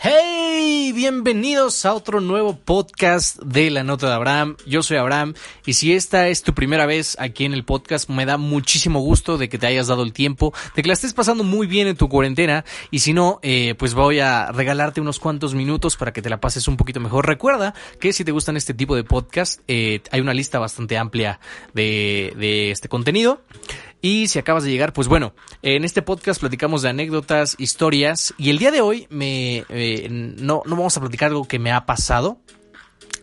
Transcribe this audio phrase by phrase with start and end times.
[0.00, 4.56] Hey, bienvenidos a otro nuevo podcast de La Nota de Abraham.
[4.64, 5.34] Yo soy Abraham
[5.66, 9.38] y si esta es tu primera vez aquí en el podcast, me da muchísimo gusto
[9.38, 11.96] de que te hayas dado el tiempo, de que la estés pasando muy bien en
[11.96, 16.22] tu cuarentena y si no, eh, pues voy a regalarte unos cuantos minutos para que
[16.22, 17.26] te la pases un poquito mejor.
[17.26, 21.40] Recuerda que si te gustan este tipo de podcast, eh, hay una lista bastante amplia
[21.74, 23.42] de, de este contenido.
[24.00, 28.50] Y si acabas de llegar, pues bueno, en este podcast platicamos de anécdotas, historias y
[28.50, 31.84] el día de hoy me eh, no, no vamos a platicar algo que me ha
[31.84, 32.38] pasado,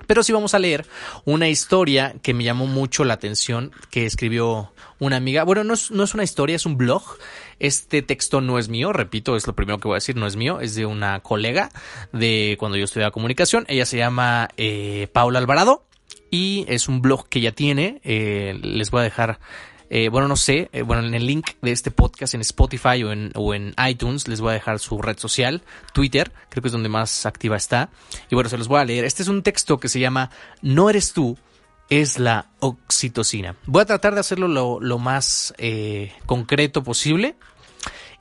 [0.06, 0.86] pero sí vamos a leer
[1.24, 5.44] una historia que me llamó mucho la atención que escribió una amiga.
[5.44, 7.04] Bueno, no es, no es una historia, es un blog.
[7.60, 10.36] Este texto no es mío, repito, es lo primero que voy a decir, no es
[10.36, 11.70] mío, es de una colega
[12.12, 13.66] de cuando yo estudiaba comunicación.
[13.70, 15.86] Ella se llama eh, Paula Alvarado
[16.30, 18.02] y es un blog que ella tiene.
[18.04, 19.40] Eh, les voy a dejar
[19.90, 23.54] eh, bueno, no sé, eh, bueno, en el link de este podcast en Spotify o
[23.54, 25.62] en, iTunes les voy a dejar su red social,
[25.94, 27.90] Twitter, creo que es donde más activa está.
[28.30, 29.06] Y bueno, se los voy a leer.
[29.06, 31.38] Este es un texto que se llama No eres tú,
[31.90, 33.56] es la oxitocina.
[33.66, 37.36] Voy a tratar de hacerlo lo, más eh, concreto posible.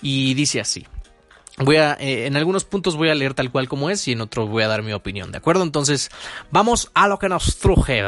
[0.03, 0.87] Y dice así.
[1.57, 4.51] Voy a, en algunos puntos voy a leer tal cual como es y en otros
[4.51, 5.63] voy a dar mi opinión, ¿de acuerdo?
[5.63, 6.11] Entonces,
[6.51, 8.03] vamos a lo que nos truje.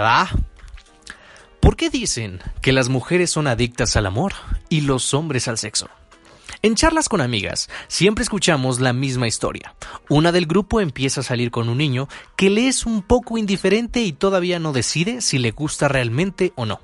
[1.66, 4.34] ¿Por qué dicen que las mujeres son adictas al amor
[4.68, 5.88] y los hombres al sexo?
[6.62, 9.74] En charlas con amigas, siempre escuchamos la misma historia.
[10.08, 14.00] Una del grupo empieza a salir con un niño que le es un poco indiferente
[14.02, 16.78] y todavía no decide si le gusta realmente o no.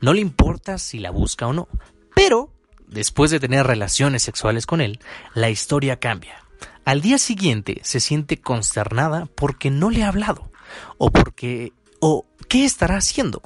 [0.00, 1.68] No le importa si la busca o no.
[2.14, 2.50] Pero,
[2.86, 5.00] después de tener relaciones sexuales con él,
[5.34, 6.42] la historia cambia.
[6.86, 10.50] Al día siguiente se siente consternada porque no le ha hablado.
[10.96, 11.74] O porque...
[12.00, 13.42] o ¿qué estará haciendo?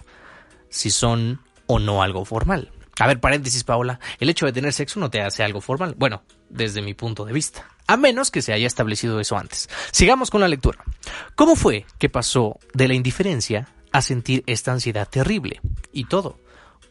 [0.70, 2.72] Si son o no algo formal.
[3.00, 5.94] A ver, paréntesis, Paola, el hecho de tener sexo no te hace algo formal.
[5.97, 7.69] Bueno, desde mi punto de vista.
[7.86, 9.69] A menos que se haya establecido eso antes.
[9.92, 10.83] Sigamos con la lectura.
[11.36, 15.60] ¿Cómo fue que pasó de la indiferencia a sentir esta ansiedad terrible?
[15.92, 16.38] Y todo,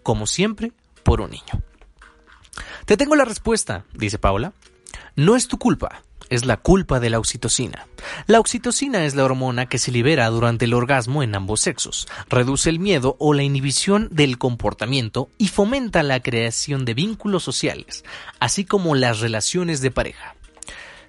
[0.02, 0.72] como siempre,
[1.04, 1.62] por un niño.
[2.86, 4.54] Te tengo la respuesta, dice Paola.
[5.16, 7.88] No es tu culpa es la culpa de la oxitocina.
[8.26, 12.70] La oxitocina es la hormona que se libera durante el orgasmo en ambos sexos, reduce
[12.70, 18.04] el miedo o la inhibición del comportamiento y fomenta la creación de vínculos sociales,
[18.40, 20.36] así como las relaciones de pareja.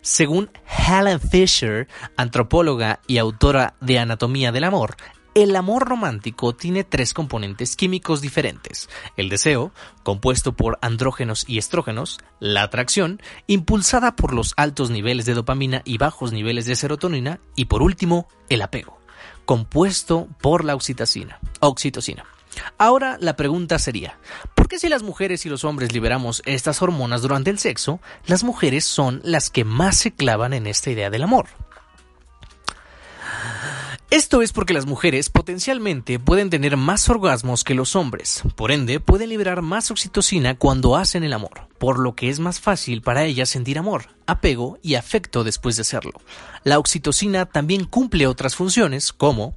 [0.01, 4.97] Según Helen Fisher, antropóloga y autora de Anatomía del Amor,
[5.43, 8.89] el amor romántico tiene tres componentes químicos diferentes.
[9.17, 9.73] El deseo,
[10.03, 15.97] compuesto por andrógenos y estrógenos, la atracción, impulsada por los altos niveles de dopamina y
[15.97, 18.99] bajos niveles de serotonina, y por último, el apego,
[19.45, 21.39] compuesto por la oxitocina.
[22.77, 24.19] Ahora la pregunta sería,
[24.57, 28.43] ¿por qué si las mujeres y los hombres liberamos estas hormonas durante el sexo, las
[28.43, 31.47] mujeres son las que más se clavan en esta idea del amor?
[34.11, 39.01] Esto es porque las mujeres potencialmente pueden tener más orgasmos que los hombres, por ende
[39.01, 43.27] pueden liberar más oxitocina cuando hacen el amor, por lo que es más fácil para
[43.27, 46.15] ellas sentir amor, apego y afecto después de hacerlo.
[46.65, 49.57] La oxitocina también cumple otras funciones como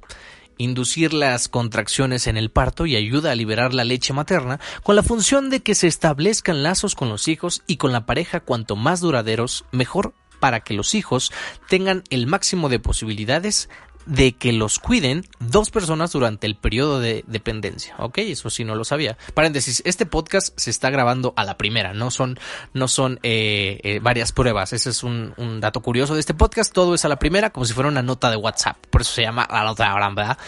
[0.58, 5.02] inducir las contracciones en el parto y ayuda a liberar la leche materna con la
[5.02, 9.00] función de que se establezcan lazos con los hijos y con la pareja cuanto más
[9.00, 10.12] duraderos mejor
[10.42, 11.30] para que los hijos
[11.68, 13.68] tengan el máximo de posibilidades
[14.06, 17.94] de que los cuiden dos personas durante el periodo de dependencia.
[17.98, 19.16] Ok, eso sí no lo sabía.
[19.34, 22.38] Paréntesis, este podcast se está grabando a la primera, no son,
[22.74, 24.72] no son eh, eh, varias pruebas.
[24.72, 26.72] Ese es un, dato curioso de este podcast.
[26.72, 28.76] Todo es a la primera, como si fuera una nota de WhatsApp.
[28.90, 30.38] Por eso se llama la nota de Abraham, ¿verdad?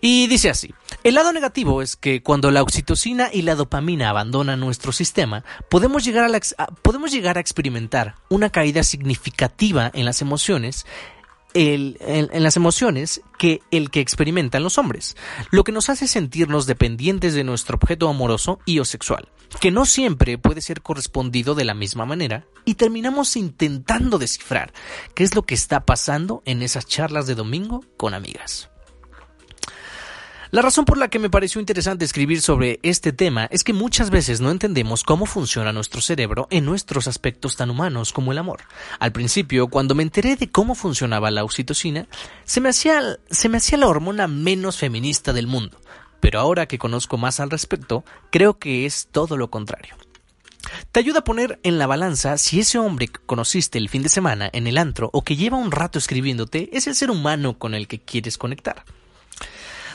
[0.00, 0.74] Y dice así.
[1.04, 6.04] El lado negativo es que cuando la oxitocina y la dopamina abandonan nuestro sistema, podemos
[6.04, 10.86] llegar a, podemos llegar a experimentar una caída significativa en las emociones
[11.54, 15.16] en, las emociones que el que experimentan los hombres,
[15.50, 19.28] lo que nos hace sentirnos dependientes de nuestro objeto amoroso y o sexual,
[19.60, 24.72] que no siempre puede ser correspondido de la misma manera, y terminamos intentando descifrar
[25.14, 28.69] qué es lo que está pasando en esas charlas de domingo con amigas.
[30.52, 34.10] La razón por la que me pareció interesante escribir sobre este tema es que muchas
[34.10, 38.62] veces no entendemos cómo funciona nuestro cerebro en nuestros aspectos tan humanos como el amor.
[38.98, 42.08] Al principio, cuando me enteré de cómo funcionaba la oxitocina,
[42.42, 43.00] se me hacía,
[43.30, 45.80] se me hacía la hormona menos feminista del mundo.
[46.18, 49.94] Pero ahora que conozco más al respecto, creo que es todo lo contrario.
[50.90, 54.08] Te ayuda a poner en la balanza si ese hombre que conociste el fin de
[54.08, 57.76] semana en el antro o que lleva un rato escribiéndote es el ser humano con
[57.76, 58.84] el que quieres conectar.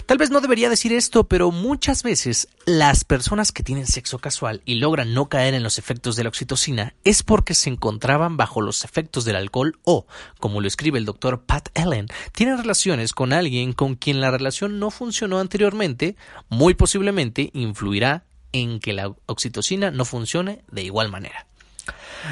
[0.05, 4.61] Tal vez no debería decir esto, pero muchas veces las personas que tienen sexo casual
[4.63, 8.61] y logran no caer en los efectos de la oxitocina es porque se encontraban bajo
[8.61, 10.05] los efectos del alcohol o,
[10.39, 14.77] como lo escribe el doctor Pat Allen, tienen relaciones con alguien con quien la relación
[14.77, 16.15] no funcionó anteriormente,
[16.49, 21.47] muy posiblemente influirá en que la oxitocina no funcione de igual manera.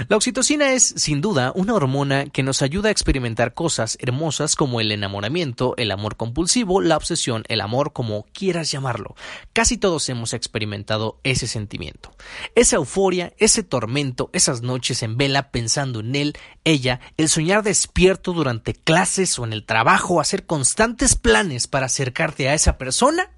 [0.09, 4.81] La oxitocina es, sin duda, una hormona que nos ayuda a experimentar cosas hermosas como
[4.81, 9.15] el enamoramiento, el amor compulsivo, la obsesión, el amor, como quieras llamarlo.
[9.53, 12.11] Casi todos hemos experimentado ese sentimiento.
[12.55, 18.33] Esa euforia, ese tormento, esas noches en vela pensando en él, ella, el soñar despierto
[18.33, 23.29] durante clases o en el trabajo, hacer constantes planes para acercarte a esa persona,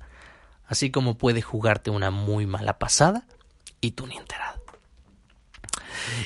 [0.68, 3.26] así como puede jugarte una muy mala pasada
[3.82, 4.65] y tú ni enterado.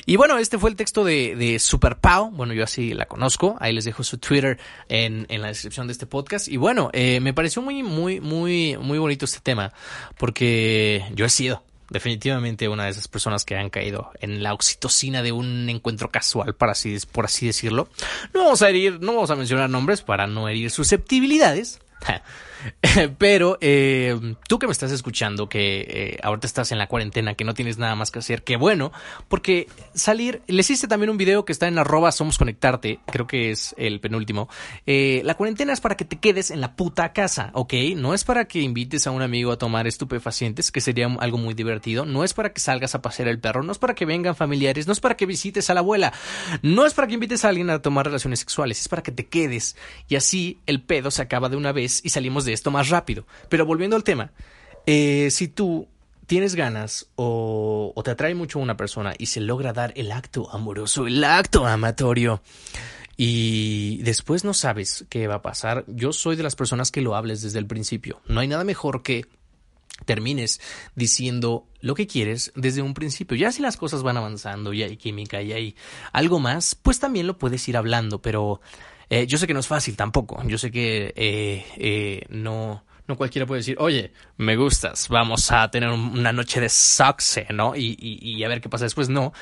[0.06, 2.30] Y bueno, este fue el texto de, de Super Pau.
[2.30, 3.56] Bueno, yo así la conozco.
[3.60, 6.48] Ahí les dejo su Twitter en, en la descripción de este podcast.
[6.48, 9.72] Y bueno, eh, me pareció muy, muy, muy, muy bonito este tema.
[10.18, 15.22] Porque yo he sido definitivamente una de esas personas que han caído en la oxitocina
[15.22, 17.88] de un encuentro casual, para así, por así decirlo.
[18.32, 21.80] No vamos a herir, no vamos a mencionar nombres para no herir susceptibilidades.
[23.18, 27.44] Pero eh, tú que me estás escuchando, que eh, ahorita estás en la cuarentena, que
[27.44, 28.92] no tienes nada más que hacer, que bueno,
[29.28, 33.50] porque salir, le hiciste también un video que está en arroba somos conectarte, creo que
[33.50, 34.48] es el penúltimo.
[34.86, 37.74] Eh, la cuarentena es para que te quedes en la puta casa, ¿ok?
[37.96, 41.54] No es para que invites a un amigo a tomar estupefacientes, que sería algo muy
[41.54, 44.34] divertido, no es para que salgas a pasear el perro, no es para que vengan
[44.34, 46.12] familiares, no es para que visites a la abuela,
[46.62, 49.26] no es para que invites a alguien a tomar relaciones sexuales, es para que te
[49.26, 49.76] quedes
[50.08, 53.26] y así el pedo se acaba de una vez y salimos de esto más rápido.
[53.48, 54.32] Pero volviendo al tema,
[54.86, 55.88] eh, si tú
[56.26, 61.06] tienes ganas o, te atrae mucho una persona y se logra dar el acto amoroso,
[61.06, 62.42] el acto amatorio,
[63.16, 67.16] y después no sabes qué va a pasar, yo soy de las personas que lo
[67.16, 68.22] hables desde el principio.
[68.28, 69.26] No hay nada mejor que
[70.04, 70.60] termines
[70.94, 73.36] diciendo lo que quieres desde un principio.
[73.36, 75.76] Ya si las cosas van avanzando y hay química y hay
[76.12, 78.60] algo más, pues también lo puedes ir hablando, pero
[79.10, 80.40] eh, yo sé que no es fácil tampoco.
[80.46, 85.68] Yo sé que eh, eh, no, no cualquiera puede decir, oye, me gustas, vamos a
[85.68, 87.74] tener una noche de saxe, ¿no?
[87.74, 89.32] Y, y, a ver qué pasa después, no.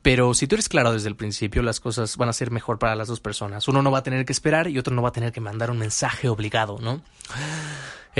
[0.00, 2.96] Pero si tú eres claro desde el principio, las cosas van a ser mejor para
[2.96, 3.68] las dos personas.
[3.68, 5.70] Uno no va a tener que esperar y otro no va a tener que mandar
[5.70, 7.02] un mensaje obligado, ¿no?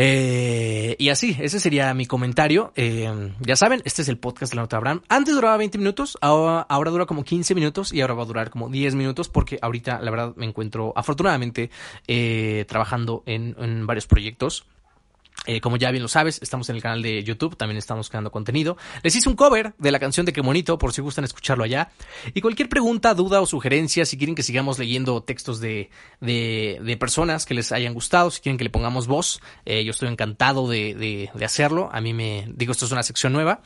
[0.01, 2.73] Eh, y así, ese sería mi comentario.
[2.77, 5.03] Eh, ya saben, este es el podcast de la nota Abraham.
[5.09, 8.69] Antes duraba 20 minutos, ahora, dura como 15 minutos y ahora va a durar como
[8.69, 11.71] 10 minutos porque ahorita, la verdad, me encuentro afortunadamente
[12.07, 14.67] eh, trabajando en varios proyectos.
[15.49, 18.31] Eh, como ya bien lo sabes, estamos en el canal de YouTube, también estamos creando
[18.31, 18.77] contenido.
[19.03, 21.91] Les hice un cover de la canción de Qué Bonito, por si gustan escucharlo allá.
[22.35, 25.89] Y cualquier pregunta, duda o sugerencia, si quieren que sigamos leyendo textos de,
[26.21, 30.09] de, personas que les hayan gustado, si quieren que le pongamos voz, eh, yo estoy
[30.09, 31.89] encantado de, de, de hacerlo.
[31.93, 33.63] A mí me digo, esto es una sección nueva,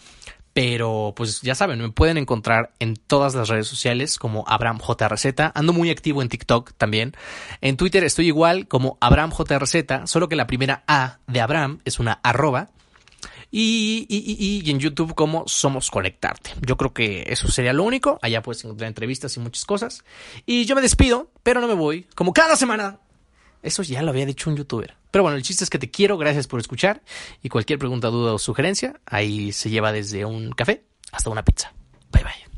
[0.53, 4.81] pero pues ya saben, me pueden encontrar en todas las redes sociales como Abraham
[5.55, 7.15] Ando muy activo en TikTok también.
[7.61, 9.33] En Twitter estoy igual como Abraham
[10.05, 12.71] solo que la primera A de Abraham es una arroba.
[13.55, 16.53] Y, y, y, en YouTube como Somos Conectarte.
[16.63, 18.19] Yo creo que eso sería lo único.
[18.23, 20.05] Allá puedes encontrar entrevistas y muchas cosas.
[20.47, 22.07] Y yo me despido, pero no me voy.
[22.15, 22.99] Como cada semana
[23.62, 24.97] eso ya lo había dicho un youtuber.
[25.11, 27.03] Pero bueno, el chiste es que te quiero, gracias por escuchar.
[27.43, 31.73] Y cualquier pregunta, duda o sugerencia, ahí se lleva desde un café hasta una pizza.
[32.11, 32.52] Bye bye.